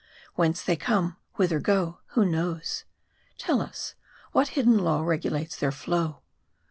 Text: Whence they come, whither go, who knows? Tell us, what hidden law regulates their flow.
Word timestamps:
Whence 0.33 0.63
they 0.63 0.75
come, 0.75 1.17
whither 1.35 1.59
go, 1.59 1.99
who 2.15 2.25
knows? 2.25 2.85
Tell 3.37 3.61
us, 3.61 3.93
what 4.31 4.47
hidden 4.57 4.79
law 4.79 5.01
regulates 5.03 5.55
their 5.57 5.71
flow. 5.71 6.23